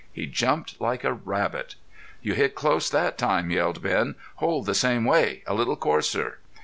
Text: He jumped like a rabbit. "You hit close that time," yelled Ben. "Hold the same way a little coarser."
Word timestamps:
He 0.11 0.25
jumped 0.25 0.81
like 0.81 1.03
a 1.03 1.13
rabbit. 1.13 1.75
"You 2.23 2.33
hit 2.33 2.55
close 2.55 2.89
that 2.89 3.19
time," 3.19 3.51
yelled 3.51 3.83
Ben. 3.83 4.15
"Hold 4.37 4.65
the 4.65 4.73
same 4.73 5.05
way 5.05 5.43
a 5.45 5.53
little 5.53 5.75
coarser." 5.75 6.39